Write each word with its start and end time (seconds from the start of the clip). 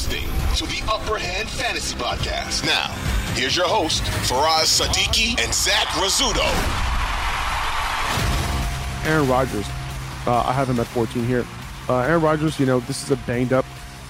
listening 0.00 0.30
to 0.56 0.64
the 0.64 0.82
Upper 0.90 1.18
Hand 1.18 1.46
Fantasy 1.46 1.94
Podcast. 1.94 2.64
Now, 2.64 2.86
here's 3.34 3.54
your 3.54 3.66
host, 3.68 4.02
Faraz 4.02 4.80
Sadiki 4.80 5.38
and 5.38 5.52
Zach 5.52 5.88
Rizzuto. 5.88 6.46
Aaron 9.06 9.28
Rodgers. 9.28 9.66
Uh, 10.26 10.42
I 10.46 10.52
have 10.52 10.70
him 10.70 10.80
at 10.80 10.86
14 10.86 11.26
here. 11.26 11.44
Uh, 11.86 11.98
Aaron 11.98 12.22
Rodgers, 12.22 12.58
you 12.58 12.64
know, 12.64 12.80
this 12.80 13.02
is 13.02 13.10
a 13.10 13.16
banged 13.26 13.52
up 13.52 13.66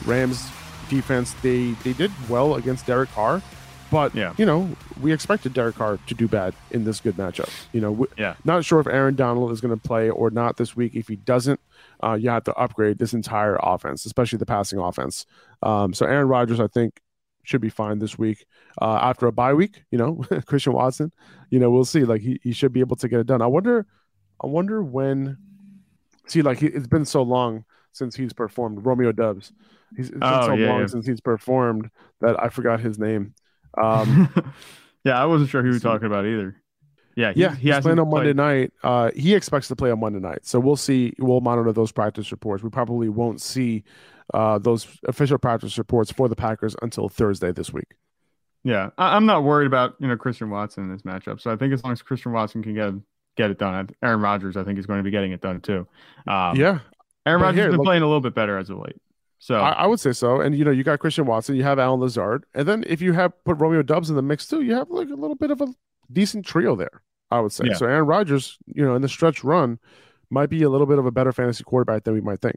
Rams 0.07 0.49
defense. 0.89 1.33
They 1.43 1.73
they 1.83 1.93
did 1.93 2.13
well 2.29 2.55
against 2.55 2.87
Derek 2.87 3.11
Carr, 3.11 3.43
but 3.91 4.15
Yeah. 4.15 4.35
you 4.37 4.47
know, 4.47 4.69
we 5.01 5.13
expected 5.13 5.53
Derek 5.55 5.77
Carr 5.77 5.99
to 6.07 6.15
do 6.15 6.29
bad 6.29 6.55
in 6.71 6.85
this 6.85 7.01
good 7.01 7.17
matchup. 7.17 7.51
You 7.73 7.81
know, 7.81 7.91
w- 7.91 8.11
Yeah. 8.17 8.35
not 8.45 8.65
sure 8.65 8.81
if 8.81 8.87
Aaron 8.87 9.15
Donald 9.15 9.51
is 9.53 9.61
going 9.61 9.77
to 9.79 9.89
play 9.89 10.11
or 10.11 10.31
not 10.31 10.57
this 10.57 10.77
week. 10.77 10.95
If 10.95 11.09
he 11.09 11.17
doesn't, 11.17 11.61
uh, 12.03 12.15
you 12.15 12.31
have 12.31 12.45
to 12.45 12.55
upgrade 12.55 12.99
this 12.99 13.13
entire 13.15 13.59
offense, 13.63 14.05
especially 14.07 14.39
the 14.39 14.47
passing 14.47 14.79
offense. 14.79 15.27
Um, 15.63 15.93
so 15.95 16.07
Aaron 16.07 16.29
Rodgers, 16.29 16.61
I 16.61 16.67
think, 16.67 17.01
should 17.43 17.61
be 17.61 17.71
fine 17.71 17.99
this 17.99 18.19
week. 18.19 18.47
Uh, 18.81 18.99
after 19.03 19.27
a 19.27 19.33
bye 19.33 19.55
week, 19.55 19.83
you 19.91 19.99
know, 19.99 20.23
Christian 20.47 20.73
Watson, 20.75 21.11
you 21.51 21.59
know, 21.59 21.71
we'll 21.71 21.85
see. 21.85 22.05
Like 22.05 22.21
he, 22.21 22.39
he 22.43 22.53
should 22.53 22.73
be 22.73 22.81
able 22.81 22.97
to 22.97 23.09
get 23.09 23.19
it 23.21 23.27
done. 23.27 23.43
I 23.43 23.47
wonder, 23.47 23.87
I 24.43 24.47
wonder 24.47 24.83
when. 24.83 25.39
See, 26.27 26.43
like 26.43 26.59
he, 26.59 26.67
it's 26.67 26.87
been 26.87 27.05
so 27.05 27.23
long 27.23 27.65
since 27.93 28.15
he's 28.15 28.33
performed. 28.33 28.85
Romeo 28.87 29.11
Doubs. 29.11 29.53
He's 29.97 30.11
it's 30.11 30.19
been 30.19 30.23
Oh, 30.23 30.47
so 30.47 30.53
yeah, 30.53 30.69
long 30.71 30.81
yeah. 30.83 30.87
since 30.87 31.07
he's 31.07 31.21
performed 31.21 31.91
that 32.21 32.41
I 32.41 32.49
forgot 32.51 32.79
his 32.81 32.99
name. 32.99 33.35
Um, 33.77 34.33
yeah, 35.05 35.21
I 35.21 35.27
wasn't 35.27 35.51
sure 35.51 35.63
who 35.63 35.69
you 35.69 35.75
were 35.75 35.81
talking 35.81 36.07
about 36.07 36.27
either. 36.27 36.57
Yeah, 37.17 37.33
he, 37.33 37.41
yeah, 37.41 37.55
he 37.55 37.71
he's 37.71 37.81
playing 37.81 37.99
on 37.99 38.09
Monday 38.09 38.33
night. 38.33 38.73
Uh, 38.83 39.11
he 39.15 39.35
expects 39.35 39.69
to 39.69 39.77
play 39.77 39.91
on 39.91 40.01
Monday 40.01 40.21
night, 40.21 40.47
so 40.47 40.61
we'll 40.61 40.77
see. 40.77 41.13
We'll 41.19 41.41
monitor 41.41 41.73
those 41.73 41.93
practice 41.93 42.31
reports. 42.31 42.63
We 42.63 42.71
probably 42.71 43.09
won't 43.09 43.41
see 43.41 43.85
uh, 44.33 44.59
those 44.59 44.87
official 45.07 45.39
practice 45.39 45.77
reports 45.77 46.13
for 46.13 46.29
the 46.29 46.37
Packers 46.37 46.77
until 46.83 47.09
Thursday 47.09 47.53
this 47.53 47.73
week. 47.73 47.97
Yeah, 48.63 48.91
I, 48.97 49.17
I'm 49.17 49.27
not 49.27 49.43
worried 49.43 49.67
about 49.67 49.95
you 49.99 50.09
know 50.09 50.17
Christian 50.17 50.51
Watson 50.51 50.85
in 50.85 50.93
this 50.93 51.03
matchup. 51.03 51.41
So 51.41 51.51
I 51.51 51.57
think 51.57 51.73
as 51.73 51.83
long 51.83 51.93
as 51.93 52.03
Christian 52.03 52.33
Watson 52.33 52.63
can 52.63 52.75
get 52.75 52.95
get 53.37 53.51
it 53.51 53.59
done, 53.59 53.91
Aaron 54.03 54.21
Rodgers 54.21 54.57
I 54.57 54.65
think 54.65 54.79
is 54.79 54.87
going 54.87 54.99
to 54.99 55.05
be 55.05 55.11
getting 55.11 55.33
it 55.33 55.41
done 55.41 55.61
too. 55.61 55.87
Um, 56.27 56.57
yeah, 56.57 56.79
Aaron 57.27 57.43
Rodgers 57.43 57.59
has 57.61 57.69
been 57.69 57.79
look- 57.79 57.87
playing 57.87 58.03
a 58.03 58.07
little 58.07 58.21
bit 58.21 58.35
better 58.35 58.57
as 58.57 58.71
of 58.71 58.79
late. 58.79 58.97
So 59.41 59.57
I, 59.57 59.71
I 59.71 59.87
would 59.87 59.99
say 59.99 60.13
so. 60.13 60.41
And 60.41 60.57
you 60.57 60.65
know, 60.65 60.71
you 60.71 60.85
got 60.85 61.01
Christian 61.01 61.27
Watson, 61.27 61.57
you 61.57 61.65
have 61.65 61.79
Allen 61.79 62.01
Lazard, 62.01 62.45
and 62.55 62.69
then 62.69 62.85
if 62.87 63.01
you 63.01 63.15
have 63.15 63.33
put 63.45 63.59
Romeo 63.59 63.83
Doubs 63.83 64.11
in 64.11 64.17
the 64.17 64.23
mix 64.23 64.47
too, 64.47 64.61
you 64.61 64.75
have 64.75 64.91
like 64.91 65.09
a 65.09 65.15
little 65.15 65.35
bit 65.35 65.51
of 65.51 65.61
a 65.61 65.69
decent 66.13 66.47
trio 66.47 66.77
there. 66.77 67.03
I 67.31 67.41
would 67.41 67.53
say. 67.53 67.65
Yeah. 67.67 67.75
So 67.75 67.87
Aaron 67.87 68.07
Rodgers, 68.07 68.59
you 68.67 68.85
know, 68.85 68.95
in 68.95 69.03
the 69.03 69.09
stretch 69.09 69.45
run, 69.45 69.79
might 70.31 70.51
be 70.51 70.63
a 70.63 70.69
little 70.69 70.87
bit 70.87 70.99
of 70.99 71.07
a 71.07 71.11
better 71.11 71.33
fantasy 71.33 71.65
quarterback 71.65 72.05
than 72.05 72.15
we 72.15 72.21
might 72.21 72.41
think. 72.41 72.57